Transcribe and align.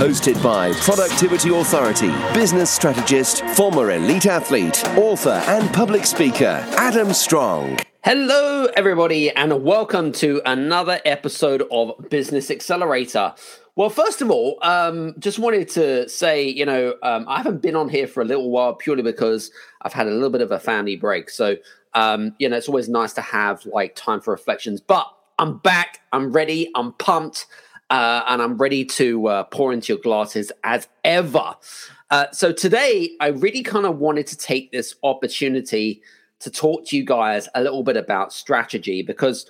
Hosted 0.00 0.42
by 0.42 0.72
Productivity 0.72 1.54
Authority, 1.54 2.10
business 2.32 2.70
strategist, 2.70 3.44
former 3.48 3.90
elite 3.90 4.24
athlete, 4.24 4.82
author, 4.96 5.42
and 5.46 5.70
public 5.74 6.06
speaker, 6.06 6.64
Adam 6.78 7.12
Strong. 7.12 7.78
Hello, 8.02 8.66
everybody, 8.78 9.30
and 9.30 9.62
welcome 9.62 10.10
to 10.12 10.40
another 10.46 11.02
episode 11.04 11.68
of 11.70 12.08
Business 12.08 12.50
Accelerator. 12.50 13.34
Well, 13.76 13.90
first 13.90 14.22
of 14.22 14.30
all, 14.30 14.58
um, 14.62 15.16
just 15.18 15.38
wanted 15.38 15.68
to 15.68 16.08
say, 16.08 16.48
you 16.48 16.64
know, 16.64 16.94
um, 17.02 17.26
I 17.28 17.36
haven't 17.36 17.60
been 17.60 17.76
on 17.76 17.90
here 17.90 18.06
for 18.06 18.22
a 18.22 18.24
little 18.24 18.50
while 18.50 18.72
purely 18.72 19.02
because 19.02 19.50
I've 19.82 19.92
had 19.92 20.06
a 20.06 20.12
little 20.12 20.30
bit 20.30 20.40
of 20.40 20.50
a 20.50 20.58
family 20.58 20.96
break. 20.96 21.28
So, 21.28 21.56
um, 21.92 22.34
you 22.38 22.48
know, 22.48 22.56
it's 22.56 22.68
always 22.68 22.88
nice 22.88 23.12
to 23.12 23.20
have 23.20 23.66
like 23.66 23.96
time 23.96 24.22
for 24.22 24.30
reflections. 24.30 24.80
But 24.80 25.14
I'm 25.38 25.58
back. 25.58 26.00
I'm 26.10 26.32
ready. 26.32 26.70
I'm 26.74 26.94
pumped. 26.94 27.44
Uh, 27.90 28.22
and 28.28 28.40
I'm 28.40 28.56
ready 28.56 28.84
to 28.84 29.26
uh, 29.26 29.44
pour 29.44 29.72
into 29.72 29.92
your 29.92 30.00
glasses 30.00 30.52
as 30.64 30.88
ever. 31.04 31.54
Uh, 32.10 32.26
so 32.32 32.52
today, 32.52 33.10
I 33.20 33.28
really 33.28 33.62
kind 33.62 33.84
of 33.84 33.98
wanted 33.98 34.26
to 34.28 34.36
take 34.36 34.72
this 34.72 34.94
opportunity 35.02 36.02
to 36.40 36.50
talk 36.50 36.86
to 36.86 36.96
you 36.96 37.04
guys 37.04 37.48
a 37.54 37.62
little 37.62 37.82
bit 37.82 37.96
about 37.96 38.32
strategy 38.32 39.02
because 39.02 39.48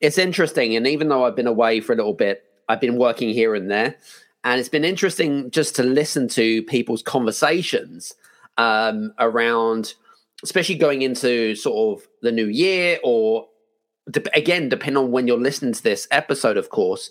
it's 0.00 0.18
interesting. 0.18 0.74
And 0.74 0.86
even 0.86 1.08
though 1.08 1.24
I've 1.24 1.36
been 1.36 1.46
away 1.46 1.80
for 1.80 1.92
a 1.92 1.96
little 1.96 2.14
bit, 2.14 2.44
I've 2.68 2.80
been 2.80 2.96
working 2.96 3.30
here 3.30 3.54
and 3.54 3.70
there. 3.70 3.96
And 4.44 4.58
it's 4.58 4.68
been 4.68 4.84
interesting 4.84 5.50
just 5.50 5.76
to 5.76 5.82
listen 5.82 6.28
to 6.28 6.62
people's 6.64 7.02
conversations 7.02 8.14
um, 8.58 9.12
around, 9.18 9.94
especially 10.42 10.74
going 10.74 11.02
into 11.02 11.54
sort 11.54 12.00
of 12.00 12.08
the 12.22 12.32
new 12.32 12.46
year, 12.46 12.98
or 13.04 13.46
de- 14.10 14.36
again, 14.36 14.68
depending 14.68 15.02
on 15.04 15.12
when 15.12 15.28
you're 15.28 15.38
listening 15.38 15.72
to 15.74 15.82
this 15.82 16.08
episode, 16.10 16.56
of 16.56 16.70
course. 16.70 17.10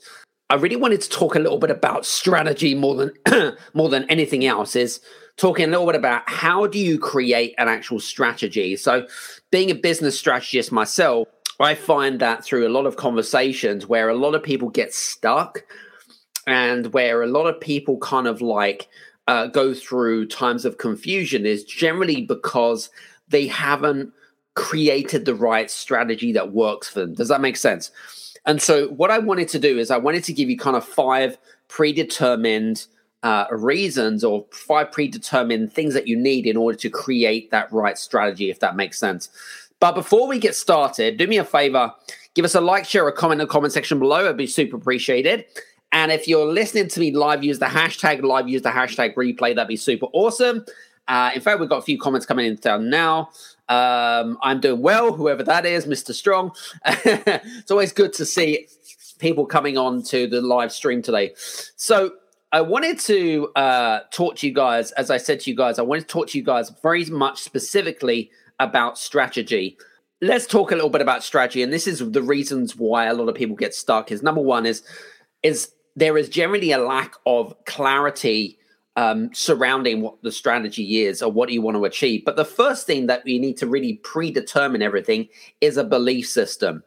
I 0.51 0.55
really 0.55 0.75
wanted 0.75 0.99
to 0.99 1.09
talk 1.09 1.35
a 1.35 1.39
little 1.39 1.57
bit 1.57 1.71
about 1.71 2.05
strategy 2.05 2.75
more 2.75 2.93
than 2.93 3.13
more 3.73 3.87
than 3.87 4.03
anything 4.09 4.45
else. 4.45 4.75
Is 4.75 4.99
talking 5.37 5.63
a 5.63 5.67
little 5.69 5.85
bit 5.85 5.95
about 5.95 6.29
how 6.29 6.67
do 6.67 6.77
you 6.77 6.99
create 6.99 7.55
an 7.57 7.69
actual 7.69 8.01
strategy. 8.01 8.75
So, 8.75 9.07
being 9.49 9.71
a 9.71 9.75
business 9.75 10.19
strategist 10.19 10.69
myself, 10.69 11.29
I 11.61 11.73
find 11.73 12.19
that 12.19 12.43
through 12.43 12.67
a 12.67 12.75
lot 12.75 12.85
of 12.85 12.97
conversations 12.97 13.87
where 13.87 14.09
a 14.09 14.17
lot 14.17 14.35
of 14.35 14.43
people 14.43 14.67
get 14.67 14.93
stuck 14.93 15.63
and 16.45 16.87
where 16.87 17.21
a 17.21 17.27
lot 17.27 17.47
of 17.47 17.61
people 17.61 17.97
kind 17.99 18.27
of 18.27 18.41
like 18.41 18.89
uh, 19.29 19.47
go 19.47 19.73
through 19.73 20.27
times 20.27 20.65
of 20.65 20.77
confusion 20.77 21.45
is 21.45 21.63
generally 21.63 22.23
because 22.23 22.89
they 23.29 23.47
haven't 23.47 24.11
created 24.55 25.23
the 25.23 25.33
right 25.33 25.71
strategy 25.71 26.33
that 26.33 26.51
works 26.51 26.89
for 26.89 26.99
them. 26.99 27.13
Does 27.13 27.29
that 27.29 27.39
make 27.39 27.55
sense? 27.55 27.89
And 28.45 28.61
so, 28.61 28.87
what 28.89 29.11
I 29.11 29.19
wanted 29.19 29.47
to 29.49 29.59
do 29.59 29.77
is, 29.77 29.91
I 29.91 29.97
wanted 29.97 30.23
to 30.25 30.33
give 30.33 30.49
you 30.49 30.57
kind 30.57 30.75
of 30.75 30.85
five 30.85 31.37
predetermined 31.67 32.87
uh, 33.23 33.45
reasons 33.51 34.23
or 34.23 34.45
five 34.51 34.91
predetermined 34.91 35.71
things 35.71 35.93
that 35.93 36.07
you 36.07 36.17
need 36.17 36.47
in 36.47 36.57
order 36.57 36.77
to 36.77 36.89
create 36.89 37.51
that 37.51 37.71
right 37.71 37.97
strategy, 37.97 38.49
if 38.49 38.59
that 38.59 38.75
makes 38.75 38.97
sense. 38.97 39.29
But 39.79 39.93
before 39.93 40.27
we 40.27 40.39
get 40.39 40.55
started, 40.55 41.17
do 41.17 41.27
me 41.27 41.37
a 41.37 41.45
favor, 41.45 41.93
give 42.33 42.45
us 42.45 42.55
a 42.55 42.61
like, 42.61 42.85
share, 42.85 43.07
a 43.07 43.11
comment 43.11 43.41
in 43.41 43.47
the 43.47 43.51
comment 43.51 43.73
section 43.73 43.99
below. 43.99 44.25
It'd 44.25 44.37
be 44.37 44.47
super 44.47 44.75
appreciated. 44.75 45.45
And 45.91 46.11
if 46.11 46.27
you're 46.27 46.45
listening 46.45 46.87
to 46.87 46.99
me 46.99 47.11
live, 47.11 47.43
use 47.43 47.59
the 47.59 47.65
hashtag 47.65 48.23
live, 48.23 48.47
use 48.47 48.61
the 48.61 48.69
hashtag 48.69 49.15
replay. 49.15 49.55
That'd 49.55 49.67
be 49.67 49.75
super 49.75 50.07
awesome. 50.13 50.65
Uh, 51.07 51.31
in 51.35 51.41
fact, 51.41 51.59
we've 51.59 51.67
got 51.67 51.79
a 51.79 51.83
few 51.83 51.99
comments 51.99 52.25
coming 52.25 52.45
in 52.45 52.55
down 52.55 52.89
now. 52.89 53.29
Um, 53.71 54.37
I'm 54.41 54.59
doing 54.59 54.81
well, 54.81 55.13
whoever 55.13 55.43
that 55.43 55.65
is, 55.65 55.85
Mr. 55.85 56.13
Strong. 56.13 56.51
it's 56.85 57.71
always 57.71 57.93
good 57.93 58.11
to 58.13 58.25
see 58.25 58.67
people 59.17 59.45
coming 59.45 59.77
on 59.77 60.03
to 60.03 60.27
the 60.27 60.41
live 60.41 60.73
stream 60.73 61.01
today. 61.01 61.31
So 61.77 62.11
I 62.51 62.59
wanted 62.59 62.99
to 62.99 63.49
uh, 63.55 64.01
talk 64.11 64.35
to 64.37 64.47
you 64.47 64.53
guys, 64.53 64.91
as 64.91 65.09
I 65.09 65.15
said 65.15 65.39
to 65.41 65.49
you 65.49 65.55
guys, 65.55 65.79
I 65.79 65.83
wanted 65.83 66.01
to 66.01 66.07
talk 66.07 66.27
to 66.29 66.37
you 66.37 66.43
guys 66.43 66.69
very 66.83 67.05
much 67.05 67.39
specifically 67.39 68.29
about 68.59 68.97
strategy. 68.97 69.77
Let's 70.19 70.47
talk 70.47 70.73
a 70.73 70.75
little 70.75 70.89
bit 70.89 71.01
about 71.01 71.23
strategy, 71.23 71.63
and 71.63 71.71
this 71.71 71.87
is 71.87 71.99
the 72.11 72.21
reasons 72.21 72.75
why 72.75 73.05
a 73.05 73.13
lot 73.13 73.29
of 73.29 73.35
people 73.35 73.55
get 73.55 73.73
stuck. 73.73 74.11
Is 74.11 74.21
number 74.21 74.41
one 74.41 74.65
is 74.65 74.83
is 75.43 75.71
there 75.95 76.17
is 76.17 76.27
generally 76.27 76.73
a 76.73 76.77
lack 76.77 77.15
of 77.25 77.55
clarity 77.65 78.59
um, 78.95 79.29
surrounding 79.33 80.01
what 80.01 80.21
the 80.21 80.31
strategy 80.31 81.03
is 81.03 81.21
or 81.21 81.31
what 81.31 81.49
you 81.49 81.61
want 81.61 81.77
to 81.77 81.85
achieve. 81.85 82.23
But 82.25 82.35
the 82.35 82.45
first 82.45 82.85
thing 82.85 83.07
that 83.07 83.23
we 83.23 83.39
need 83.39 83.57
to 83.57 83.67
really 83.67 83.93
predetermine 84.03 84.81
everything 84.81 85.29
is 85.61 85.77
a 85.77 85.83
belief 85.83 86.27
system. 86.27 86.83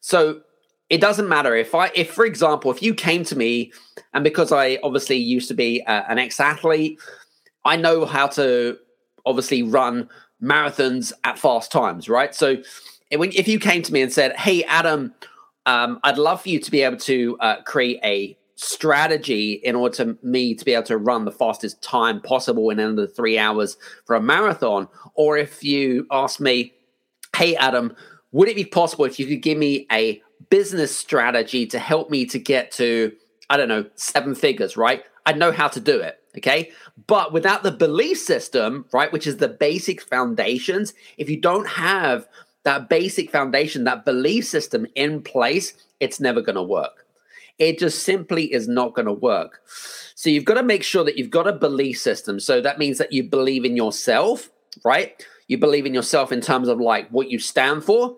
So 0.00 0.42
it 0.90 1.00
doesn't 1.00 1.28
matter 1.28 1.54
if 1.56 1.74
I, 1.74 1.90
if 1.94 2.12
for 2.12 2.24
example, 2.24 2.70
if 2.70 2.82
you 2.82 2.94
came 2.94 3.24
to 3.24 3.36
me, 3.36 3.72
and 4.12 4.22
because 4.22 4.52
I 4.52 4.78
obviously 4.82 5.16
used 5.16 5.48
to 5.48 5.54
be 5.54 5.82
uh, 5.84 6.02
an 6.08 6.18
ex 6.18 6.38
athlete, 6.38 6.98
I 7.64 7.76
know 7.76 8.04
how 8.04 8.28
to 8.28 8.78
obviously 9.24 9.62
run 9.62 10.08
marathons 10.42 11.12
at 11.24 11.38
fast 11.38 11.72
times, 11.72 12.08
right? 12.08 12.34
So 12.34 12.62
if 13.10 13.48
you 13.48 13.58
came 13.58 13.82
to 13.82 13.92
me 13.92 14.02
and 14.02 14.12
said, 14.12 14.36
"Hey, 14.36 14.62
Adam, 14.64 15.14
um, 15.64 15.98
I'd 16.04 16.18
love 16.18 16.42
for 16.42 16.48
you 16.50 16.60
to 16.60 16.70
be 16.70 16.82
able 16.82 16.98
to 16.98 17.36
uh, 17.40 17.62
create 17.62 17.98
a 18.04 18.38
strategy 18.56 19.52
in 19.52 19.76
order 19.76 19.94
to 19.96 20.18
me 20.22 20.54
to 20.54 20.64
be 20.64 20.74
able 20.74 20.82
to 20.84 20.98
run 20.98 21.24
the 21.24 21.32
fastest 21.32 21.80
time 21.82 22.20
possible 22.20 22.70
in 22.70 22.80
under 22.80 23.06
three 23.06 23.38
hours 23.38 23.76
for 24.04 24.16
a 24.16 24.20
marathon," 24.20 24.88
or 25.14 25.36
if 25.36 25.62
you 25.62 26.06
ask 26.10 26.40
me, 26.40 26.74
"Hey, 27.36 27.54
Adam, 27.56 27.94
would 28.32 28.48
it 28.48 28.56
be 28.56 28.64
possible 28.64 29.04
if 29.04 29.20
you 29.20 29.26
could 29.26 29.42
give 29.42 29.58
me 29.58 29.86
a 29.92 30.22
business 30.50 30.94
strategy 30.94 31.66
to 31.66 31.78
help 31.78 32.10
me 32.10 32.26
to 32.26 32.38
get 32.38 32.70
to, 32.72 33.12
I 33.48 33.56
don't 33.56 33.68
know, 33.68 33.86
seven 33.94 34.34
figures, 34.34 34.76
right? 34.76 35.04
I 35.24 35.32
know 35.32 35.52
how 35.52 35.68
to 35.68 35.80
do 35.80 36.00
it. 36.00 36.18
Okay. 36.36 36.70
But 37.06 37.32
without 37.32 37.62
the 37.62 37.72
belief 37.72 38.18
system, 38.18 38.84
right, 38.92 39.10
which 39.10 39.26
is 39.26 39.38
the 39.38 39.48
basic 39.48 40.02
foundations, 40.02 40.92
if 41.16 41.30
you 41.30 41.40
don't 41.40 41.66
have 41.66 42.28
that 42.64 42.88
basic 42.88 43.30
foundation, 43.30 43.84
that 43.84 44.04
belief 44.04 44.44
system 44.44 44.86
in 44.94 45.22
place, 45.22 45.72
it's 45.98 46.20
never 46.20 46.42
going 46.42 46.56
to 46.56 46.62
work. 46.62 47.05
It 47.58 47.78
just 47.78 48.04
simply 48.04 48.52
is 48.52 48.68
not 48.68 48.94
going 48.94 49.06
to 49.06 49.12
work. 49.12 49.62
So 50.14 50.30
you've 50.30 50.44
got 50.44 50.54
to 50.54 50.62
make 50.62 50.82
sure 50.82 51.04
that 51.04 51.16
you've 51.16 51.30
got 51.30 51.46
a 51.46 51.52
belief 51.52 51.98
system. 51.98 52.40
So 52.40 52.60
that 52.60 52.78
means 52.78 52.98
that 52.98 53.12
you 53.12 53.22
believe 53.22 53.64
in 53.64 53.76
yourself, 53.76 54.50
right? 54.84 55.24
You 55.48 55.58
believe 55.58 55.86
in 55.86 55.94
yourself 55.94 56.32
in 56.32 56.40
terms 56.40 56.68
of 56.68 56.80
like 56.80 57.08
what 57.10 57.30
you 57.30 57.38
stand 57.38 57.84
for. 57.84 58.16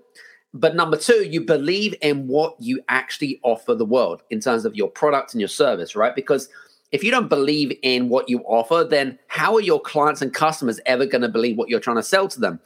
But 0.55 0.75
number 0.75 0.97
two, 0.97 1.27
you 1.27 1.43
believe 1.43 1.95
in 2.01 2.27
what 2.27 2.57
you 2.59 2.81
actually 2.89 3.39
offer 3.43 3.75
the 3.75 3.85
world 3.85 4.23
in 4.31 4.41
terms 4.41 4.65
of 4.65 4.75
your 4.75 4.89
product 4.89 5.35
and 5.35 5.41
your 5.41 5.49
service, 5.49 5.95
right? 5.95 6.15
Because 6.15 6.49
if 6.91 7.05
you 7.05 7.11
don't 7.11 7.29
believe 7.29 7.77
in 7.83 8.09
what 8.09 8.29
you 8.29 8.41
offer, 8.41 8.87
then 8.89 9.19
how 9.27 9.55
are 9.55 9.61
your 9.61 9.81
clients 9.81 10.23
and 10.23 10.33
customers 10.33 10.81
ever 10.87 11.05
going 11.05 11.23
to 11.23 11.29
believe 11.29 11.59
what 11.59 11.69
you're 11.69 11.81
trying 11.81 11.97
to 11.97 12.03
sell 12.03 12.29
to 12.29 12.41
them? 12.41 12.61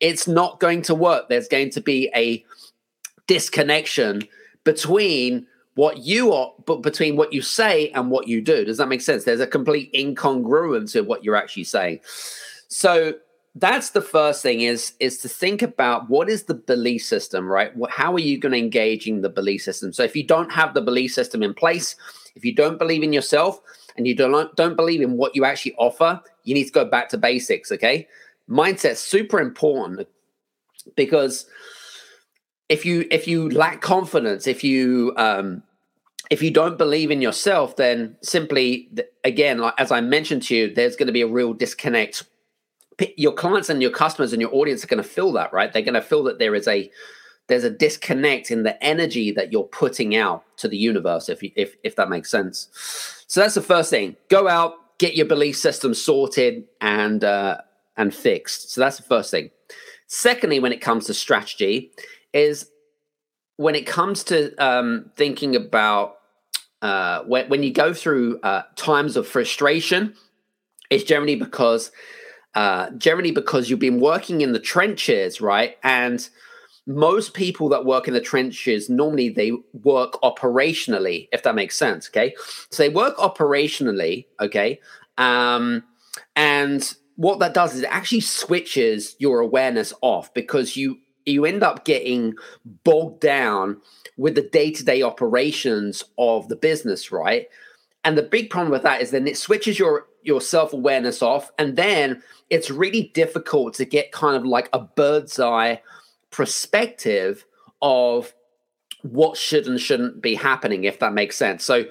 It's 0.00 0.26
not 0.26 0.58
going 0.60 0.82
to 0.82 0.94
work. 0.94 1.28
There's 1.28 1.48
going 1.48 1.70
to 1.70 1.80
be 1.80 2.10
a 2.14 2.44
disconnection 3.28 4.22
between 4.64 5.46
what 5.78 5.98
you 5.98 6.32
are, 6.32 6.52
but 6.66 6.82
between 6.82 7.14
what 7.14 7.32
you 7.32 7.40
say 7.40 7.88
and 7.90 8.10
what 8.10 8.26
you 8.26 8.40
do. 8.40 8.64
Does 8.64 8.78
that 8.78 8.88
make 8.88 9.00
sense? 9.00 9.22
There's 9.22 9.38
a 9.38 9.46
complete 9.46 9.92
incongruence 9.92 10.96
of 10.96 11.06
what 11.06 11.22
you're 11.22 11.36
actually 11.36 11.62
saying. 11.62 12.00
So 12.66 13.12
that's 13.54 13.90
the 13.90 14.00
first 14.00 14.42
thing 14.42 14.62
is 14.62 14.94
is 14.98 15.18
to 15.18 15.28
think 15.28 15.62
about 15.62 16.10
what 16.10 16.28
is 16.28 16.44
the 16.44 16.54
belief 16.54 17.02
system 17.02 17.48
right 17.48 17.72
how 17.88 18.12
are 18.12 18.18
you 18.20 18.38
going 18.38 18.52
to 18.52 18.58
engage 18.58 19.08
in 19.08 19.22
the 19.22 19.28
belief 19.28 19.62
system 19.62 19.90
so 19.90 20.04
if 20.04 20.14
you 20.14 20.22
don't 20.22 20.52
have 20.52 20.74
the 20.74 20.82
belief 20.82 21.12
system 21.12 21.42
in 21.42 21.54
place 21.54 21.96
if 22.36 22.44
you 22.44 22.54
don't 22.54 22.78
believe 22.78 23.02
in 23.02 23.12
yourself 23.12 23.60
and 23.96 24.06
you 24.06 24.14
don't 24.14 24.54
don't 24.54 24.76
believe 24.76 25.00
in 25.00 25.16
what 25.16 25.34
you 25.34 25.46
actually 25.46 25.74
offer 25.76 26.20
you 26.44 26.54
need 26.54 26.66
to 26.66 26.72
go 26.72 26.84
back 26.84 27.08
to 27.08 27.18
basics 27.18 27.72
okay 27.72 28.06
mindset's 28.48 29.00
super 29.00 29.40
important 29.40 30.06
because 30.94 31.46
if 32.68 32.84
you 32.84 33.06
if 33.10 33.26
you 33.26 33.48
lack 33.48 33.80
confidence 33.80 34.46
if 34.46 34.62
you 34.62 35.14
um 35.16 35.62
if 36.30 36.42
you 36.42 36.50
don't 36.50 36.78
believe 36.78 37.10
in 37.10 37.22
yourself 37.22 37.76
then 37.76 38.16
simply 38.22 38.88
again 39.24 39.58
like 39.58 39.74
as 39.78 39.90
i 39.90 40.00
mentioned 40.00 40.42
to 40.42 40.54
you 40.54 40.74
there's 40.74 40.96
going 40.96 41.06
to 41.06 41.12
be 41.12 41.22
a 41.22 41.26
real 41.26 41.52
disconnect 41.52 42.24
your 43.16 43.32
clients 43.32 43.68
and 43.68 43.80
your 43.80 43.90
customers 43.90 44.32
and 44.32 44.42
your 44.42 44.54
audience 44.54 44.82
are 44.82 44.88
going 44.88 45.02
to 45.02 45.08
feel 45.08 45.32
that, 45.32 45.52
right? 45.52 45.72
They're 45.72 45.82
going 45.82 45.94
to 45.94 46.02
feel 46.02 46.24
that 46.24 46.38
there 46.38 46.54
is 46.54 46.66
a 46.68 46.90
there's 47.46 47.64
a 47.64 47.70
disconnect 47.70 48.50
in 48.50 48.62
the 48.62 48.82
energy 48.84 49.30
that 49.32 49.52
you're 49.52 49.64
putting 49.64 50.14
out 50.14 50.44
to 50.58 50.68
the 50.68 50.76
universe, 50.76 51.28
if 51.28 51.40
if 51.42 51.76
if 51.82 51.96
that 51.96 52.10
makes 52.10 52.30
sense. 52.30 52.68
So 53.26 53.40
that's 53.40 53.54
the 53.54 53.62
first 53.62 53.90
thing. 53.90 54.16
Go 54.28 54.48
out, 54.48 54.74
get 54.98 55.16
your 55.16 55.26
belief 55.26 55.56
system 55.56 55.94
sorted, 55.94 56.64
and 56.80 57.22
uh, 57.24 57.58
and 57.96 58.14
fixed. 58.14 58.72
So 58.72 58.80
that's 58.80 58.96
the 58.96 59.04
first 59.04 59.30
thing. 59.30 59.50
Secondly, 60.08 60.58
when 60.58 60.72
it 60.72 60.80
comes 60.80 61.06
to 61.06 61.14
strategy, 61.14 61.92
is 62.32 62.70
when 63.56 63.74
it 63.74 63.86
comes 63.86 64.24
to 64.24 64.54
um, 64.62 65.10
thinking 65.16 65.54
about 65.56 66.17
uh, 66.82 67.22
when, 67.24 67.48
when 67.48 67.62
you 67.62 67.72
go 67.72 67.92
through 67.92 68.40
uh, 68.40 68.62
times 68.76 69.16
of 69.16 69.26
frustration, 69.26 70.14
it's 70.90 71.04
generally 71.04 71.36
because 71.36 71.90
uh, 72.54 72.90
generally 72.92 73.30
because 73.30 73.68
you've 73.68 73.78
been 73.78 74.00
working 74.00 74.40
in 74.40 74.52
the 74.52 74.60
trenches, 74.60 75.40
right? 75.40 75.76
And 75.82 76.28
most 76.86 77.34
people 77.34 77.68
that 77.68 77.84
work 77.84 78.08
in 78.08 78.14
the 78.14 78.20
trenches 78.20 78.88
normally 78.88 79.28
they 79.28 79.52
work 79.84 80.14
operationally, 80.22 81.28
if 81.32 81.42
that 81.42 81.54
makes 81.54 81.76
sense. 81.76 82.08
Okay, 82.08 82.34
so 82.70 82.82
they 82.82 82.88
work 82.88 83.16
operationally. 83.18 84.26
Okay, 84.40 84.80
um, 85.18 85.84
and 86.34 86.94
what 87.16 87.40
that 87.40 87.52
does 87.52 87.74
is 87.74 87.82
it 87.82 87.88
actually 87.90 88.20
switches 88.20 89.16
your 89.18 89.40
awareness 89.40 89.92
off 90.00 90.32
because 90.32 90.76
you 90.76 90.98
you 91.28 91.44
end 91.44 91.62
up 91.62 91.84
getting 91.84 92.34
bogged 92.84 93.20
down 93.20 93.80
with 94.16 94.34
the 94.34 94.42
day-to-day 94.42 95.02
operations 95.02 96.04
of 96.18 96.48
the 96.48 96.56
business 96.56 97.12
right? 97.12 97.48
And 98.04 98.16
the 98.16 98.22
big 98.22 98.50
problem 98.50 98.70
with 98.70 98.82
that 98.82 99.02
is 99.02 99.10
then 99.10 99.26
it 99.26 99.36
switches 99.36 99.78
your 99.78 100.06
your 100.22 100.40
self-awareness 100.40 101.22
off 101.22 101.50
and 101.58 101.76
then 101.76 102.22
it's 102.50 102.70
really 102.70 103.10
difficult 103.14 103.74
to 103.74 103.84
get 103.84 104.12
kind 104.12 104.36
of 104.36 104.44
like 104.44 104.68
a 104.72 104.80
bird's 104.80 105.38
eye 105.38 105.80
perspective 106.30 107.44
of 107.80 108.34
what 109.02 109.36
should 109.36 109.66
and 109.66 109.80
shouldn't 109.80 110.20
be 110.20 110.34
happening 110.34 110.84
if 110.84 110.98
that 110.98 111.12
makes 111.12 111.36
sense. 111.36 111.64
So 111.64 111.84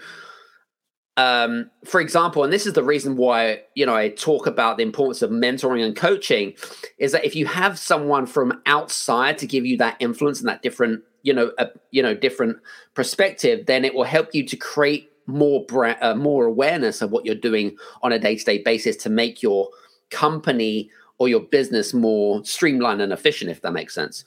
um, 1.18 1.72
for 1.84 2.00
example, 2.00 2.44
and 2.44 2.54
this 2.54 2.68
is 2.68 2.74
the 2.74 2.84
reason 2.84 3.18
why 3.18 3.64
you 3.76 3.86
know 3.86 3.96
I 3.96 4.10
talk 4.10 4.46
about 4.48 4.78
the 4.78 4.84
importance 4.84 5.22
of 5.22 5.32
mentoring 5.32 5.84
and 5.84 5.96
coaching, 5.96 6.54
is 7.00 7.12
that 7.12 7.26
if 7.26 7.36
you 7.36 7.48
have 7.48 7.80
someone 7.80 8.28
from 8.28 8.62
outside 8.68 9.38
to 9.40 9.48
give 9.48 9.66
you 9.66 9.78
that 9.78 9.98
influence 10.00 10.40
and 10.40 10.48
that 10.48 10.62
different, 10.62 11.04
you 11.24 11.34
know, 11.34 11.52
a, 11.58 11.68
you 11.92 12.04
know, 12.04 12.14
different 12.14 12.58
perspective, 12.94 13.66
then 13.66 13.84
it 13.84 13.96
will 13.96 14.04
help 14.04 14.34
you 14.34 14.46
to 14.46 14.56
create 14.56 15.12
more 15.26 15.66
bra- 15.66 15.98
uh, 16.02 16.16
more 16.16 16.46
awareness 16.46 17.02
of 17.02 17.12
what 17.12 17.26
you're 17.26 17.36
doing 17.36 17.76
on 18.04 18.12
a 18.12 18.20
day 18.20 18.36
to 18.36 18.46
day 18.46 18.60
basis 18.60 18.96
to 18.98 19.10
make 19.10 19.42
your 19.42 19.70
company 20.12 20.90
or 21.18 21.28
your 21.28 21.42
business 21.42 21.94
more 21.94 22.46
streamlined 22.46 23.02
and 23.02 23.12
efficient, 23.12 23.50
if 23.50 23.62
that 23.62 23.74
makes 23.74 23.94
sense. 23.94 24.24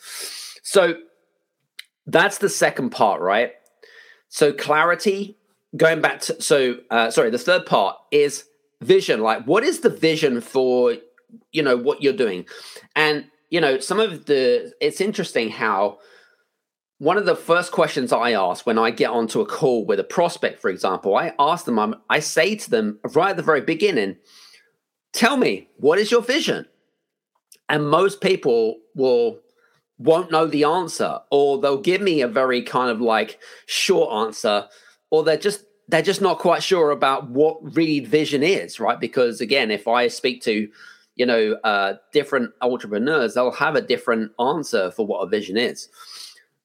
So 0.62 0.94
that's 2.06 2.38
the 2.38 2.48
second 2.48 2.90
part, 2.90 3.20
right? 3.20 3.52
So 4.28 4.52
clarity 4.52 5.36
going 5.76 6.00
back 6.00 6.20
to 6.22 6.40
so 6.40 6.76
uh, 6.90 7.10
sorry 7.10 7.30
the 7.30 7.38
third 7.38 7.66
part 7.66 7.96
is 8.10 8.44
vision. 8.82 9.20
Like 9.20 9.44
what 9.44 9.62
is 9.64 9.80
the 9.80 9.90
vision 9.90 10.40
for 10.40 10.96
you 11.52 11.62
know 11.62 11.76
what 11.76 12.02
you're 12.02 12.12
doing? 12.12 12.46
And 12.96 13.26
you 13.50 13.60
know 13.60 13.78
some 13.78 14.00
of 14.00 14.26
the 14.26 14.72
it's 14.80 15.00
interesting 15.00 15.50
how 15.50 15.98
one 16.98 17.16
of 17.16 17.24
the 17.24 17.34
first 17.34 17.72
questions 17.72 18.12
i 18.12 18.32
ask 18.32 18.66
when 18.66 18.78
i 18.78 18.90
get 18.90 19.10
onto 19.10 19.40
a 19.40 19.46
call 19.46 19.86
with 19.86 19.98
a 19.98 20.04
prospect 20.04 20.60
for 20.60 20.68
example 20.68 21.16
i 21.16 21.32
ask 21.38 21.64
them 21.64 21.78
I'm, 21.78 21.94
i 22.10 22.20
say 22.20 22.54
to 22.54 22.70
them 22.70 23.00
right 23.14 23.30
at 23.30 23.36
the 23.36 23.42
very 23.42 23.62
beginning 23.62 24.18
tell 25.12 25.36
me 25.36 25.68
what 25.76 25.98
is 25.98 26.10
your 26.10 26.22
vision? 26.22 26.66
And 27.68 27.88
most 27.88 28.20
people 28.20 28.78
will 28.94 29.40
won't 29.98 30.30
know 30.30 30.46
the 30.46 30.64
answer 30.64 31.20
or 31.30 31.60
they'll 31.60 31.80
give 31.80 32.00
me 32.00 32.22
a 32.22 32.28
very 32.28 32.62
kind 32.62 32.90
of 32.90 33.00
like 33.00 33.38
short 33.66 34.12
answer 34.26 34.66
or 35.10 35.22
they're 35.22 35.36
just 35.36 35.64
they're 35.88 36.02
just 36.02 36.20
not 36.20 36.38
quite 36.38 36.62
sure 36.62 36.92
about 36.92 37.28
what 37.30 37.58
really 37.74 38.00
vision 38.00 38.42
is, 38.42 38.78
right? 38.78 39.00
Because 39.00 39.40
again, 39.40 39.70
if 39.70 39.88
I 39.88 40.08
speak 40.08 40.42
to 40.42 40.68
you 41.16 41.26
know 41.26 41.58
uh, 41.64 41.94
different 42.12 42.52
entrepreneurs, 42.62 43.34
they'll 43.34 43.50
have 43.52 43.76
a 43.76 43.82
different 43.82 44.32
answer 44.40 44.90
for 44.90 45.06
what 45.06 45.20
a 45.20 45.26
vision 45.26 45.56
is. 45.56 45.88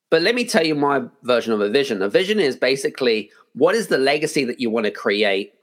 But 0.10 0.22
let 0.22 0.36
me 0.36 0.46
tell 0.46 0.66
you 0.66 0.76
my 0.76 1.04
version 1.24 1.52
of 1.52 1.62
a 1.62 1.70
vision. 1.70 2.02
A 2.02 2.10
vision 2.10 2.40
is 2.40 2.56
basically 2.56 3.32
what 3.54 3.76
is 3.76 3.88
the 3.88 3.98
legacy 3.98 4.46
that 4.46 4.60
you 4.60 4.70
want 4.70 4.86
to 4.86 4.92
create 4.92 5.54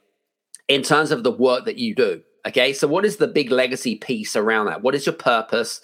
in 0.69 0.83
terms 0.83 1.11
of 1.11 1.23
the 1.23 1.31
work 1.31 1.65
that 1.65 1.79
you 1.79 1.95
do. 1.95 2.23
Okay, 2.47 2.73
so 2.73 2.89
what 2.89 3.05
is 3.05 3.19
the 3.19 3.29
big 3.29 3.51
legacy 3.51 3.95
piece 3.95 4.35
around 4.35 4.67
that? 4.67 4.83
What 4.83 4.95
is 4.95 5.07
your 5.07 5.15
purpose? 5.15 5.81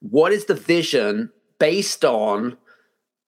What 0.00 0.32
is 0.32 0.46
the 0.46 0.54
vision 0.54 1.30
based 1.58 2.04
on 2.04 2.56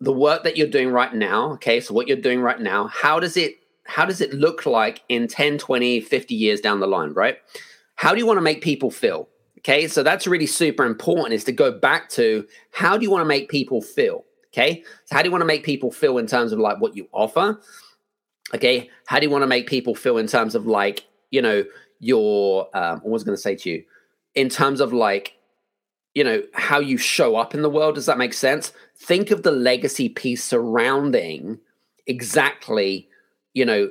the 0.01 0.13
work 0.13 0.45
that 0.45 0.57
you're 0.57 0.67
doing 0.69 0.89
right 0.91 1.15
now 1.15 1.53
okay? 1.53 1.81
So 1.81 1.95
what 1.95 2.09
you're 2.09 2.17
doing 2.17 2.41
right 2.41 2.61
now 2.61 2.89
how 2.89 3.21
does 3.21 3.37
it 3.37 3.57
how 3.87 4.05
does 4.05 4.21
it 4.21 4.33
look 4.33 4.67
like 4.67 5.03
in 5.09 5.29
10 5.29 5.59
20 5.59 6.01
50 6.01 6.35
years 6.35 6.61
down 6.61 6.81
the 6.81 6.87
line 6.87 7.13
right? 7.13 7.39
How 7.97 8.13
do 8.13 8.19
you 8.19 8.27
want 8.27 8.39
to 8.39 8.43
make 8.43 8.63
people 8.63 8.91
feel 8.91 9.29
okay? 9.59 9.89
So 9.89 10.03
that's 10.03 10.27
really 10.27 10.47
super 10.47 10.85
important 10.85 11.35
is 11.35 11.45
to 11.45 11.53
go 11.53 11.73
back 11.73 12.09
to 12.11 12.47
how 12.73 12.97
do 12.97 13.05
you 13.05 13.11
want 13.11 13.23
to 13.23 13.29
make 13.29 13.49
people 13.49 13.81
feel 13.81 14.25
okay? 14.53 14.83
So 15.07 15.17
how 15.17 15.23
do 15.23 15.29
you 15.29 15.33
want 15.33 15.43
to 15.43 15.47
make 15.47 15.65
people 15.65 15.91
feel 15.91 16.19
in 16.19 16.27
terms 16.27 16.53
of 16.53 16.59
like 16.59 16.81
what 16.81 16.97
you 16.97 17.09
offer 17.13 17.61
okay? 18.55 18.91
How 19.07 19.19
do 19.19 19.27
you 19.27 19.31
want 19.31 19.43
to 19.43 19.47
make 19.47 19.67
people 19.69 19.95
feel 19.95 20.19
in 20.19 20.27
terms 20.27 20.55
of 20.55 20.67
like 20.67 21.05
you 21.31 21.43
know 21.43 21.65
your 22.01 22.69
um, 22.77 23.01
i 23.05 23.09
was 23.09 23.25
going 23.25 23.37
to 23.37 23.41
say 23.41 23.55
to 23.57 23.71
you? 23.71 23.85
In 24.35 24.49
terms 24.49 24.81
of 24.81 24.93
like 24.93 25.34
you 26.15 26.23
know 26.25 26.43
how 26.55 26.79
you 26.79 26.97
show 26.97 27.37
up 27.37 27.55
in 27.55 27.63
the 27.63 27.71
world. 27.71 27.97
Does 27.97 28.07
that 28.07 28.19
make 28.19 28.33
sense? 28.33 28.73
Think 28.97 29.31
of 29.31 29.43
the 29.43 29.51
legacy 29.51 30.09
piece 30.09 30.43
surrounding 30.43 31.59
exactly 32.07 33.09
you 33.53 33.65
know 33.65 33.91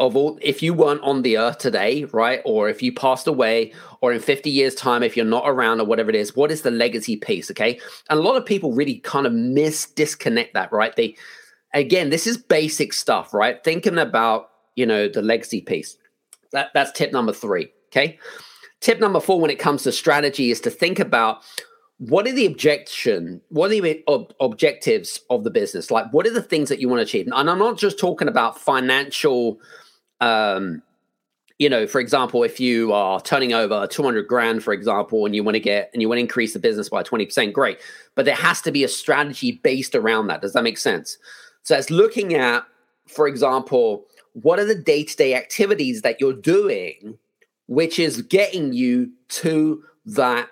of 0.00 0.16
all 0.16 0.38
if 0.42 0.62
you 0.62 0.74
weren't 0.74 1.02
on 1.02 1.22
the 1.22 1.38
earth 1.38 1.58
today 1.58 2.04
right? 2.12 2.40
Or 2.44 2.68
if 2.68 2.82
you 2.82 2.92
passed 2.92 3.26
away 3.26 3.72
or 4.00 4.12
in 4.12 4.20
50 4.20 4.50
years 4.50 4.74
time 4.74 5.02
if 5.02 5.16
you're 5.16 5.24
not 5.24 5.44
around 5.46 5.80
or 5.80 5.86
whatever 5.86 6.10
it 6.10 6.16
is 6.16 6.34
what 6.34 6.50
is 6.50 6.62
the 6.62 6.70
legacy 6.70 7.16
piece 7.16 7.50
okay? 7.50 7.78
And 8.10 8.18
a 8.18 8.22
lot 8.22 8.36
of 8.36 8.44
people 8.44 8.72
really 8.72 8.98
kind 8.98 9.26
of 9.26 9.32
miss 9.32 9.86
disconnect 9.86 10.54
that 10.54 10.72
right? 10.72 10.94
They 10.96 11.16
again 11.72 12.10
this 12.10 12.26
is 12.26 12.36
basic 12.36 12.92
stuff 12.92 13.32
right? 13.32 13.62
Thinking 13.62 13.98
about 13.98 14.50
you 14.74 14.86
know 14.86 15.08
the 15.08 15.22
legacy 15.22 15.60
piece. 15.60 15.96
That, 16.52 16.70
that's 16.72 16.92
tip 16.92 17.12
number 17.12 17.32
three 17.32 17.68
okay 17.88 18.18
Tip 18.80 19.00
number 19.00 19.20
four 19.20 19.40
when 19.40 19.50
it 19.50 19.58
comes 19.58 19.82
to 19.84 19.92
strategy 19.92 20.50
is 20.50 20.60
to 20.62 20.70
think 20.70 20.98
about 20.98 21.42
what 21.98 22.26
are 22.26 22.32
the 22.32 22.46
objection 22.46 23.40
what 23.48 23.70
are 23.70 23.80
the 23.80 24.02
ob- 24.08 24.34
objectives 24.40 25.20
of 25.30 25.44
the 25.44 25.50
business? 25.50 25.90
Like 25.90 26.12
what 26.12 26.26
are 26.26 26.32
the 26.32 26.42
things 26.42 26.68
that 26.68 26.80
you 26.80 26.88
want 26.88 26.98
to 26.98 27.04
achieve? 27.04 27.28
And 27.32 27.50
i'm 27.50 27.58
not 27.58 27.78
just 27.78 27.98
talking 27.98 28.28
about 28.28 28.58
financial 28.58 29.60
um 30.20 30.82
you 31.58 31.68
know 31.68 31.86
for 31.86 32.00
example 32.00 32.42
if 32.42 32.58
you 32.58 32.92
are 32.92 33.20
turning 33.20 33.52
over 33.52 33.86
200 33.86 34.26
grand 34.26 34.64
for 34.64 34.72
example 34.72 35.24
and 35.24 35.34
you 35.34 35.44
want 35.44 35.54
to 35.54 35.60
get 35.60 35.90
and 35.92 36.02
you 36.02 36.08
want 36.08 36.18
to 36.18 36.22
increase 36.22 36.52
the 36.52 36.58
business 36.58 36.88
by 36.88 37.02
20% 37.02 37.52
great. 37.52 37.78
But 38.14 38.24
there 38.24 38.34
has 38.34 38.60
to 38.62 38.72
be 38.72 38.84
a 38.84 38.88
strategy 38.88 39.60
based 39.62 39.94
around 39.94 40.26
that. 40.26 40.42
Does 40.42 40.52
that 40.54 40.64
make 40.64 40.78
sense? 40.78 41.16
So 41.62 41.76
it's 41.76 41.90
looking 41.90 42.34
at 42.34 42.64
for 43.06 43.28
example 43.28 44.04
what 44.32 44.58
are 44.58 44.64
the 44.64 44.74
day-to-day 44.74 45.34
activities 45.34 46.02
that 46.02 46.20
you're 46.20 46.32
doing 46.32 47.16
which 47.66 47.98
is 47.98 48.22
getting 48.22 48.72
you 48.72 49.12
to 49.28 49.82
that 50.06 50.48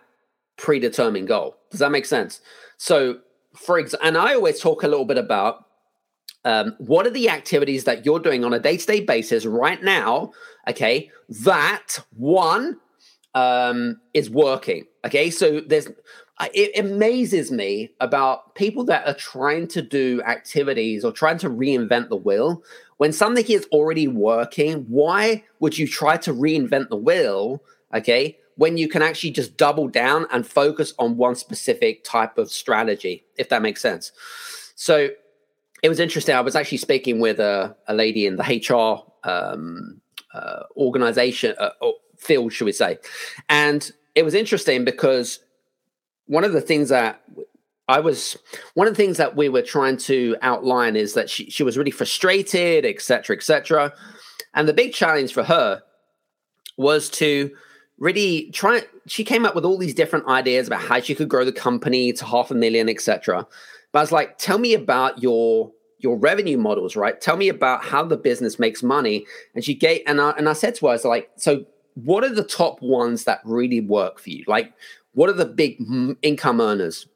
predetermined 0.57 1.29
goal. 1.29 1.57
Does 1.71 1.81
that 1.81 1.91
make 1.91 2.07
sense? 2.07 2.41
So, 2.77 3.19
for 3.55 3.79
example, 3.79 4.09
and 4.09 4.17
I 4.17 4.35
always 4.35 4.61
talk 4.61 4.83
a 4.83 4.89
little 4.89 5.05
bit 5.05 5.19
about 5.19 5.67
um, 6.45 6.75
what 6.79 7.07
are 7.07 7.11
the 7.11 7.29
activities 7.29 7.85
that 7.85 8.05
you're 8.05 8.19
doing 8.19 8.45
on 8.45 8.53
a 8.53 8.59
day 8.59 8.77
to 8.77 8.87
day 8.87 9.01
basis 9.01 9.47
right 9.47 9.83
now? 9.83 10.33
Okay, 10.69 11.11
that 11.45 11.99
one 12.17 12.79
um, 13.35 14.01
is 14.15 14.29
working. 14.29 14.87
Okay, 15.05 15.31
so 15.31 15.61
there's 15.61 15.89
it 16.55 16.77
amazes 16.77 17.53
me 17.53 17.93
about 18.01 18.55
people 18.57 18.85
that 18.85 19.07
are 19.07 19.15
trying 19.15 19.69
to 19.69 19.83
do 19.83 20.21
activities 20.27 21.05
or 21.05 21.13
trying 21.13 21.39
to 21.39 21.49
reinvent 21.49 22.09
the 22.09 22.17
wheel 22.17 22.63
when 23.03 23.13
something 23.13 23.45
is 23.47 23.67
already 23.73 24.07
working, 24.07 24.85
why 24.89 25.43
would 25.59 25.77
you 25.77 25.89
try 25.89 26.17
to 26.19 26.33
reinvent 26.33 26.89
the 26.89 26.95
wheel? 26.95 27.61
Okay, 27.93 28.39
when 28.55 28.77
you 28.77 28.87
can 28.87 29.03
actually 29.03 29.33
just 29.33 29.57
double 29.57 29.89
down 29.89 30.25
and 30.31 30.47
focus 30.47 30.95
on 31.01 31.17
one 31.17 31.35
specific 31.35 32.05
type 32.05 32.39
of 32.39 32.49
strategy, 32.49 33.25
if 33.37 33.49
that 33.49 33.61
makes 33.61 33.81
sense. 33.81 34.13
So 34.77 35.09
it 35.83 35.89
was 35.89 35.99
interesting. 35.99 36.37
I 36.37 36.43
was 36.43 36.55
actually 36.55 36.79
speaking 36.79 37.19
with 37.19 37.41
a, 37.41 37.75
a 37.89 37.93
lady 37.93 38.25
in 38.25 38.37
the 38.37 38.45
HR 38.45 39.03
um, 39.29 40.01
uh, 40.33 40.63
organization 40.77 41.57
uh, 41.59 41.71
field, 42.19 42.53
should 42.53 42.67
we 42.67 42.71
say, 42.73 43.01
and 43.49 43.91
it 44.15 44.25
was 44.25 44.33
interesting 44.33 44.85
because 44.85 45.41
one 46.27 46.45
of 46.45 46.53
the 46.53 46.61
things 46.61 46.91
that 46.91 47.21
I 47.89 48.01
was 48.01 48.37
one 48.75 48.87
of 48.87 48.95
the 48.95 49.03
things 49.03 49.17
that 49.17 49.37
we 49.37 49.49
were 49.49 49.63
trying 49.63 49.97
to 49.99 50.37
outline 50.43 50.97
is 50.97 51.15
that 51.15 51.29
she, 51.29 51.51
she 51.51 51.63
was 51.63 51.77
really 51.77 51.91
frustrated, 51.91 52.87
etc., 52.87 53.37
etc. 53.37 53.93
And 54.55 54.69
the 54.69 54.73
big 54.73 54.93
challenge 54.93 55.33
for 55.33 55.43
her 55.43 55.83
was 56.77 57.11
to 57.11 57.51
really 57.99 58.51
try. 58.53 58.83
She 59.07 59.25
came 59.25 59.45
up 59.45 59.55
with 59.55 59.65
all 59.65 59.79
these 59.79 59.95
different 59.95 60.27
ideas 60.27 60.67
about 60.67 60.81
how 60.83 61.01
she 61.01 61.15
could 61.15 61.29
grow 61.29 61.45
the 61.45 61.53
company 61.53 62.13
to 62.13 62.25
half 62.25 62.51
a 62.51 62.55
million, 62.55 62.89
etc. 62.89 63.47
But 63.93 63.99
I 63.99 64.03
was 64.03 64.13
like, 64.13 64.39
tell 64.39 64.59
me 64.59 64.75
about 64.75 65.23
your 65.23 65.73
your 65.99 66.17
revenue 66.17 66.59
models, 66.59 66.97
right? 66.97 67.21
Tell 67.21 67.37
me 67.37 67.49
about 67.49 67.85
how 67.85 68.05
the 68.05 68.17
business 68.17 68.59
makes 68.59 68.83
money. 68.83 69.27
And 69.55 69.65
she 69.65 69.75
gave 69.75 70.03
and 70.07 70.21
I 70.21 70.31
and 70.31 70.49
I 70.49 70.53
said 70.53 70.75
to 70.77 70.87
her, 70.87 70.91
I 70.91 70.93
was 70.93 71.05
like, 71.05 71.31
so 71.37 71.65
what 71.95 72.25
are 72.25 72.35
the 72.35 72.45
top 72.45 72.81
ones 72.81 73.25
that 73.25 73.41
really 73.45 73.81
work 73.81 74.19
for 74.19 74.31
you? 74.31 74.45
Like, 74.47 74.73
what 75.15 75.29
are 75.29 75.35
the 75.35 75.47
big 75.47 75.79
mm, 75.79 76.17
income 76.23 76.61
earners? 76.61 77.07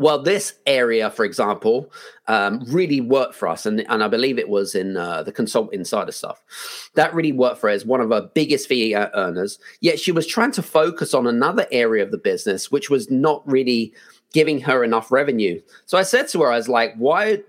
Well, 0.00 0.22
this 0.22 0.54
area, 0.64 1.10
for 1.10 1.24
example, 1.24 1.90
um, 2.28 2.62
really 2.68 3.00
worked 3.00 3.34
for 3.34 3.48
us, 3.48 3.66
and, 3.66 3.84
and 3.88 4.04
I 4.04 4.06
believe 4.06 4.38
it 4.38 4.48
was 4.48 4.76
in 4.76 4.96
uh, 4.96 5.24
the 5.24 5.32
Consult 5.32 5.74
Insider 5.74 6.12
stuff. 6.12 6.90
That 6.94 7.12
really 7.14 7.32
worked 7.32 7.60
for 7.60 7.68
us. 7.68 7.84
One 7.84 8.00
of 8.00 8.12
our 8.12 8.22
biggest 8.22 8.68
fee 8.68 8.94
earners. 8.94 9.58
Yet 9.80 9.98
she 9.98 10.12
was 10.12 10.24
trying 10.24 10.52
to 10.52 10.62
focus 10.62 11.14
on 11.14 11.26
another 11.26 11.66
area 11.72 12.04
of 12.04 12.12
the 12.12 12.18
business, 12.18 12.70
which 12.70 12.88
was 12.88 13.10
not 13.10 13.42
really 13.44 13.92
giving 14.32 14.60
her 14.60 14.84
enough 14.84 15.10
revenue. 15.10 15.60
So 15.86 15.98
I 15.98 16.02
said 16.02 16.28
to 16.28 16.42
her, 16.42 16.52
I 16.52 16.56
was 16.56 16.68
like, 16.68 16.94
"Why, 16.96 17.42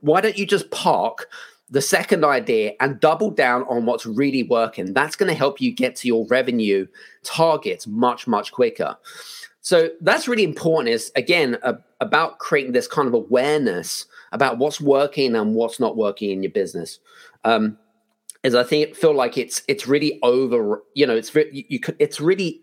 why 0.00 0.20
don't 0.20 0.36
you 0.36 0.46
just 0.46 0.70
park 0.70 1.30
the 1.70 1.80
second 1.80 2.22
idea 2.22 2.74
and 2.80 3.00
double 3.00 3.30
down 3.30 3.62
on 3.62 3.86
what's 3.86 4.04
really 4.04 4.42
working? 4.42 4.92
That's 4.92 5.16
going 5.16 5.30
to 5.30 5.38
help 5.38 5.58
you 5.58 5.72
get 5.72 5.96
to 5.96 6.08
your 6.08 6.26
revenue 6.26 6.86
targets 7.22 7.86
much, 7.86 8.26
much 8.26 8.52
quicker." 8.52 8.98
So 9.64 9.88
that's 10.02 10.28
really 10.28 10.44
important. 10.44 10.94
Is 10.94 11.10
again 11.16 11.56
uh, 11.62 11.72
about 12.00 12.38
creating 12.38 12.72
this 12.72 12.86
kind 12.86 13.08
of 13.08 13.14
awareness 13.14 14.04
about 14.30 14.58
what's 14.58 14.78
working 14.78 15.34
and 15.34 15.54
what's 15.54 15.80
not 15.80 15.96
working 15.96 16.30
in 16.30 16.42
your 16.42 16.52
business. 16.52 17.00
Um, 17.44 17.78
is 18.42 18.54
I 18.54 18.62
think 18.62 18.90
it 18.90 18.96
feel 18.96 19.14
like 19.14 19.38
it's 19.38 19.62
it's 19.66 19.86
really 19.86 20.20
over. 20.22 20.82
You 20.94 21.06
know, 21.06 21.16
it's 21.16 21.34
you, 21.34 21.80
it's 21.98 22.20
really 22.20 22.60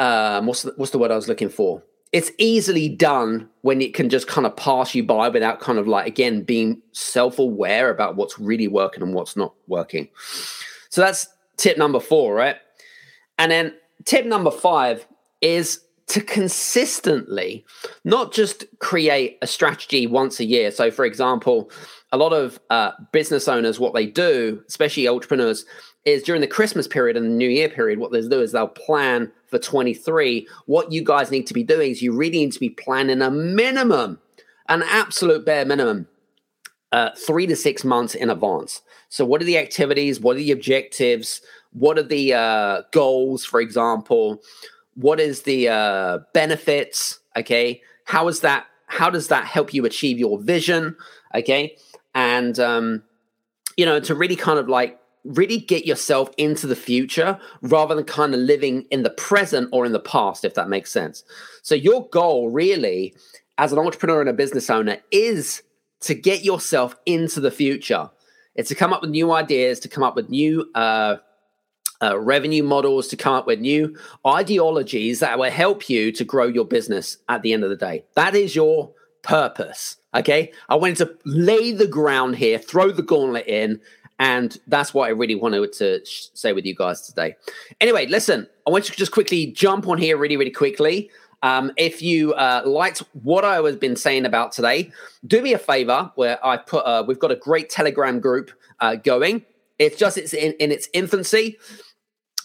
um, 0.00 0.46
what's 0.46 0.62
the, 0.62 0.72
what's 0.76 0.90
the 0.90 0.98
word 0.98 1.12
I 1.12 1.16
was 1.16 1.28
looking 1.28 1.48
for? 1.48 1.84
It's 2.10 2.32
easily 2.38 2.88
done 2.88 3.48
when 3.62 3.80
it 3.80 3.94
can 3.94 4.08
just 4.08 4.26
kind 4.26 4.48
of 4.48 4.56
pass 4.56 4.92
you 4.92 5.04
by 5.04 5.28
without 5.28 5.60
kind 5.60 5.78
of 5.78 5.86
like 5.86 6.08
again 6.08 6.42
being 6.42 6.82
self 6.90 7.38
aware 7.38 7.90
about 7.90 8.16
what's 8.16 8.40
really 8.40 8.66
working 8.66 9.04
and 9.04 9.14
what's 9.14 9.36
not 9.36 9.54
working. 9.68 10.08
So 10.88 11.00
that's 11.00 11.28
tip 11.56 11.78
number 11.78 12.00
four, 12.00 12.34
right? 12.34 12.56
And 13.38 13.52
then 13.52 13.74
tip 14.04 14.26
number 14.26 14.50
five 14.50 15.06
is 15.40 15.80
to 16.08 16.20
consistently 16.20 17.64
not 18.04 18.32
just 18.32 18.64
create 18.80 19.38
a 19.42 19.46
strategy 19.46 20.08
once 20.08 20.40
a 20.40 20.44
year. 20.44 20.72
So, 20.72 20.90
for 20.90 21.04
example, 21.04 21.70
a 22.10 22.16
lot 22.16 22.32
of 22.32 22.58
uh, 22.68 22.90
business 23.12 23.46
owners, 23.46 23.78
what 23.78 23.94
they 23.94 24.06
do, 24.06 24.60
especially 24.66 25.06
entrepreneurs, 25.06 25.64
is 26.04 26.24
during 26.24 26.40
the 26.40 26.48
Christmas 26.48 26.88
period 26.88 27.16
and 27.16 27.26
the 27.26 27.30
New 27.30 27.48
Year 27.48 27.68
period, 27.68 28.00
what 28.00 28.10
they'll 28.10 28.28
do 28.28 28.40
is 28.40 28.50
they'll 28.50 28.66
plan 28.66 29.30
for 29.46 29.60
23. 29.60 30.48
What 30.66 30.90
you 30.90 31.04
guys 31.04 31.30
need 31.30 31.46
to 31.46 31.54
be 31.54 31.62
doing 31.62 31.92
is 31.92 32.02
you 32.02 32.12
really 32.12 32.38
need 32.38 32.52
to 32.52 32.60
be 32.60 32.70
planning 32.70 33.22
a 33.22 33.30
minimum, 33.30 34.18
an 34.68 34.82
absolute 34.82 35.46
bare 35.46 35.64
minimum, 35.64 36.08
uh, 36.90 37.10
three 37.16 37.46
to 37.46 37.54
six 37.54 37.84
months 37.84 38.16
in 38.16 38.30
advance. 38.30 38.82
So, 39.10 39.24
what 39.24 39.40
are 39.42 39.44
the 39.44 39.58
activities? 39.58 40.18
What 40.18 40.36
are 40.36 40.40
the 40.40 40.50
objectives? 40.50 41.40
What 41.72 41.98
are 41.98 42.02
the 42.02 42.34
uh, 42.34 42.82
goals, 42.90 43.44
for 43.44 43.60
example? 43.60 44.42
What 44.94 45.20
is 45.20 45.42
the 45.42 45.68
uh, 45.68 46.18
benefits 46.34 47.20
okay? 47.36 47.80
How 48.04 48.28
is 48.28 48.40
that 48.40 48.66
how 48.86 49.08
does 49.08 49.28
that 49.28 49.44
help 49.44 49.72
you 49.72 49.84
achieve 49.84 50.18
your 50.18 50.40
vision 50.40 50.96
okay? 51.34 51.76
And 52.14 52.58
um 52.58 53.02
you 53.76 53.86
know 53.86 54.00
to 54.00 54.14
really 54.14 54.36
kind 54.36 54.58
of 54.58 54.68
like 54.68 54.98
really 55.24 55.58
get 55.58 55.84
yourself 55.86 56.30
into 56.38 56.66
the 56.66 56.76
future 56.76 57.38
rather 57.60 57.94
than 57.94 58.04
kind 58.04 58.34
of 58.34 58.40
living 58.40 58.86
in 58.90 59.02
the 59.02 59.10
present 59.10 59.68
or 59.70 59.84
in 59.84 59.92
the 59.92 60.00
past 60.00 60.44
if 60.44 60.54
that 60.54 60.68
makes 60.68 60.90
sense. 60.90 61.24
So 61.62 61.74
your 61.74 62.08
goal 62.08 62.50
really 62.50 63.14
as 63.58 63.72
an 63.72 63.78
entrepreneur 63.78 64.20
and 64.20 64.30
a 64.30 64.34
business 64.34 64.70
owner 64.70 64.98
is 65.10 65.62
to 66.00 66.14
get 66.14 66.44
yourself 66.44 66.96
into 67.04 67.40
the 67.40 67.50
future. 67.50 68.10
It's 68.54 68.70
to 68.70 68.74
come 68.74 68.92
up 68.92 69.02
with 69.02 69.10
new 69.10 69.30
ideas 69.32 69.78
to 69.80 69.88
come 69.88 70.02
up 70.02 70.16
with 70.16 70.30
new 70.30 70.68
uh 70.74 71.16
uh, 72.02 72.18
revenue 72.18 72.62
models, 72.62 73.08
to 73.08 73.16
come 73.16 73.34
up 73.34 73.46
with 73.46 73.60
new 73.60 73.96
ideologies 74.26 75.20
that 75.20 75.38
will 75.38 75.50
help 75.50 75.88
you 75.88 76.12
to 76.12 76.24
grow 76.24 76.46
your 76.46 76.64
business 76.64 77.18
at 77.28 77.42
the 77.42 77.52
end 77.52 77.64
of 77.64 77.70
the 77.70 77.76
day. 77.76 78.04
That 78.14 78.34
is 78.34 78.56
your 78.56 78.90
purpose. 79.22 79.96
Okay. 80.14 80.52
I 80.68 80.76
wanted 80.76 80.96
to 80.98 81.18
lay 81.24 81.72
the 81.72 81.86
ground 81.86 82.36
here, 82.36 82.58
throw 82.58 82.90
the 82.90 83.02
gauntlet 83.02 83.46
in. 83.46 83.80
And 84.18 84.58
that's 84.66 84.92
what 84.92 85.06
I 85.06 85.12
really 85.12 85.34
wanted 85.34 85.72
to 85.74 86.04
sh- 86.04 86.26
say 86.34 86.52
with 86.52 86.66
you 86.66 86.74
guys 86.74 87.00
today. 87.00 87.36
Anyway, 87.80 88.06
listen, 88.06 88.46
I 88.66 88.70
want 88.70 88.84
you 88.86 88.92
to 88.92 88.98
just 88.98 89.12
quickly 89.12 89.46
jump 89.46 89.88
on 89.88 89.96
here 89.96 90.18
really, 90.18 90.36
really 90.36 90.50
quickly. 90.50 91.10
Um, 91.42 91.72
if 91.78 92.02
you 92.02 92.34
uh, 92.34 92.62
liked 92.66 93.02
what 93.22 93.46
I 93.46 93.60
was 93.60 93.76
been 93.76 93.96
saying 93.96 94.26
about 94.26 94.52
today, 94.52 94.92
do 95.26 95.40
me 95.40 95.54
a 95.54 95.58
favor. 95.58 96.12
Where 96.16 96.44
I 96.44 96.58
put, 96.58 96.84
uh, 96.84 97.02
we've 97.06 97.18
got 97.18 97.30
a 97.30 97.36
great 97.36 97.70
Telegram 97.70 98.20
group 98.20 98.50
uh, 98.80 98.96
going. 98.96 99.46
It's 99.78 99.96
just 99.96 100.18
it's 100.18 100.34
in, 100.34 100.52
in 100.54 100.70
its 100.70 100.90
infancy. 100.92 101.56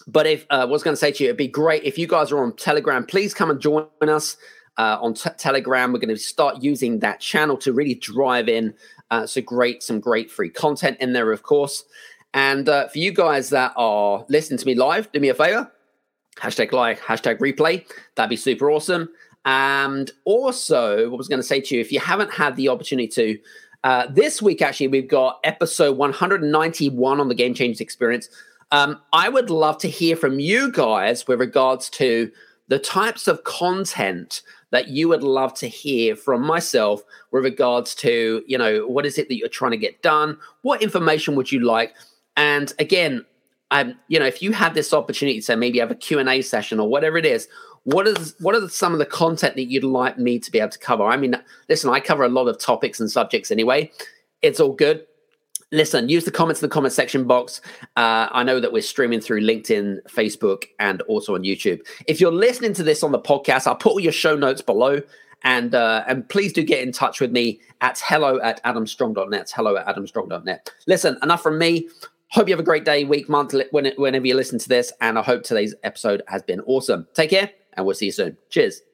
But 0.06 0.26
if 0.26 0.46
uh, 0.50 0.58
I 0.60 0.64
was 0.64 0.82
going 0.82 0.92
to 0.92 0.98
say 0.98 1.10
to 1.12 1.24
you, 1.24 1.30
it'd 1.30 1.36
be 1.36 1.48
great 1.48 1.82
if 1.84 1.98
you 1.98 2.06
guys 2.06 2.30
are 2.30 2.42
on 2.42 2.54
Telegram. 2.56 3.04
Please 3.04 3.34
come 3.34 3.50
and 3.50 3.60
join 3.60 3.86
us 4.02 4.36
uh, 4.78 4.98
on 5.00 5.14
t- 5.14 5.30
Telegram. 5.36 5.92
We're 5.92 5.98
going 5.98 6.14
to 6.14 6.16
start 6.16 6.62
using 6.62 7.00
that 7.00 7.20
channel 7.20 7.56
to 7.58 7.72
really 7.72 7.94
drive 7.94 8.48
in 8.48 8.74
uh, 9.10 9.26
great, 9.44 9.82
some 9.82 10.00
great 10.00 10.30
free 10.30 10.50
content 10.50 10.98
in 11.00 11.12
there, 11.12 11.32
of 11.32 11.42
course. 11.42 11.84
And 12.34 12.68
uh, 12.68 12.88
for 12.88 12.98
you 12.98 13.12
guys 13.12 13.50
that 13.50 13.72
are 13.76 14.24
listening 14.28 14.58
to 14.58 14.66
me 14.66 14.74
live, 14.74 15.10
do 15.12 15.20
me 15.20 15.28
a 15.28 15.34
favor, 15.34 15.70
hashtag 16.36 16.72
like, 16.72 17.00
hashtag 17.00 17.38
replay. 17.38 17.86
That'd 18.14 18.30
be 18.30 18.36
super 18.36 18.70
awesome. 18.70 19.08
And 19.44 20.10
also, 20.24 21.08
what 21.08 21.18
was 21.18 21.28
going 21.28 21.40
to 21.40 21.46
say 21.46 21.60
to 21.60 21.74
you, 21.74 21.80
if 21.80 21.92
you 21.92 22.00
haven't 22.00 22.32
had 22.32 22.56
the 22.56 22.68
opportunity 22.68 23.08
to, 23.08 23.38
uh, 23.84 24.06
this 24.10 24.42
week 24.42 24.60
actually, 24.60 24.88
we've 24.88 25.08
got 25.08 25.40
episode 25.44 25.96
191 25.96 27.20
on 27.20 27.28
the 27.28 27.34
Game 27.34 27.54
Changers 27.54 27.80
Experience. 27.80 28.28
Um, 28.72 29.00
I 29.12 29.28
would 29.28 29.50
love 29.50 29.78
to 29.78 29.88
hear 29.88 30.16
from 30.16 30.40
you 30.40 30.72
guys 30.72 31.26
with 31.26 31.40
regards 31.40 31.88
to 31.90 32.30
the 32.68 32.78
types 32.78 33.28
of 33.28 33.44
content 33.44 34.42
that 34.70 34.88
you 34.88 35.08
would 35.08 35.22
love 35.22 35.54
to 35.54 35.68
hear 35.68 36.16
from 36.16 36.42
myself 36.42 37.02
with 37.30 37.44
regards 37.44 37.94
to, 37.94 38.42
you 38.46 38.58
know, 38.58 38.86
what 38.86 39.06
is 39.06 39.18
it 39.18 39.28
that 39.28 39.36
you're 39.36 39.48
trying 39.48 39.70
to 39.70 39.76
get 39.76 40.02
done? 40.02 40.36
What 40.62 40.82
information 40.82 41.36
would 41.36 41.52
you 41.52 41.60
like? 41.60 41.94
And 42.36 42.72
again, 42.78 43.24
um, 43.70 43.94
you 44.08 44.18
know, 44.18 44.26
if 44.26 44.42
you 44.42 44.52
have 44.52 44.74
this 44.74 44.92
opportunity 44.92 45.40
to 45.40 45.56
maybe 45.56 45.78
have 45.78 45.90
a 45.90 45.96
Q&A 45.96 46.42
session 46.42 46.80
or 46.80 46.88
whatever 46.88 47.16
it 47.16 47.26
is, 47.26 47.48
what 47.84 48.08
is 48.08 48.34
what 48.40 48.56
are 48.56 48.68
some 48.68 48.92
of 48.92 48.98
the 48.98 49.06
content 49.06 49.54
that 49.54 49.70
you'd 49.70 49.84
like 49.84 50.18
me 50.18 50.40
to 50.40 50.50
be 50.50 50.58
able 50.58 50.70
to 50.70 50.78
cover? 50.78 51.04
I 51.04 51.16
mean, 51.16 51.36
listen, 51.68 51.88
I 51.88 52.00
cover 52.00 52.24
a 52.24 52.28
lot 52.28 52.48
of 52.48 52.58
topics 52.58 52.98
and 52.98 53.08
subjects 53.08 53.52
anyway. 53.52 53.92
It's 54.42 54.58
all 54.58 54.72
good 54.72 55.06
listen, 55.76 56.08
use 56.08 56.24
the 56.24 56.30
comments 56.30 56.62
in 56.62 56.68
the 56.68 56.72
comment 56.72 56.92
section 56.92 57.24
box. 57.24 57.60
Uh, 57.96 58.28
I 58.32 58.42
know 58.42 58.58
that 58.60 58.72
we're 58.72 58.82
streaming 58.82 59.20
through 59.20 59.42
LinkedIn, 59.42 59.98
Facebook, 60.08 60.64
and 60.78 61.02
also 61.02 61.34
on 61.34 61.42
YouTube. 61.42 61.86
If 62.06 62.20
you're 62.20 62.32
listening 62.32 62.72
to 62.74 62.82
this 62.82 63.02
on 63.02 63.12
the 63.12 63.20
podcast, 63.20 63.66
I'll 63.66 63.76
put 63.76 63.92
all 63.92 64.00
your 64.00 64.12
show 64.12 64.36
notes 64.36 64.62
below. 64.62 65.00
And 65.42 65.74
uh, 65.74 66.02
and 66.08 66.28
please 66.28 66.52
do 66.52 66.64
get 66.64 66.80
in 66.82 66.92
touch 66.92 67.20
with 67.20 67.30
me 67.30 67.60
at 67.80 68.00
hello 68.04 68.40
at 68.40 68.62
adamstrong.net. 68.64 69.52
Hello 69.54 69.76
at 69.76 69.86
adamstrong.net. 69.86 70.72
Listen, 70.86 71.18
enough 71.22 71.42
from 71.42 71.58
me. 71.58 71.88
Hope 72.30 72.48
you 72.48 72.52
have 72.52 72.60
a 72.60 72.64
great 72.64 72.84
day, 72.84 73.04
week, 73.04 73.28
month, 73.28 73.54
whenever 73.70 74.26
you 74.26 74.34
listen 74.34 74.58
to 74.58 74.68
this. 74.68 74.92
And 75.00 75.18
I 75.18 75.22
hope 75.22 75.44
today's 75.44 75.74
episode 75.84 76.22
has 76.26 76.42
been 76.42 76.60
awesome. 76.60 77.06
Take 77.14 77.30
care, 77.30 77.50
and 77.74 77.86
we'll 77.86 77.94
see 77.94 78.06
you 78.06 78.12
soon. 78.12 78.36
Cheers. 78.50 78.85